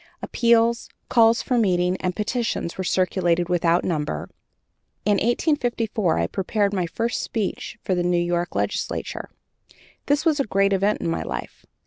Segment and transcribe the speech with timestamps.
[0.23, 4.31] Appeals, calls for meetings, and petitions were circulated without number.
[5.05, 9.29] In 1854 I prepared my first speech for the New York legislature.
[10.07, 11.67] That was a great event in my life.